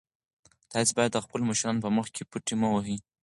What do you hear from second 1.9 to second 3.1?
مخ کې پټې مه وهئ.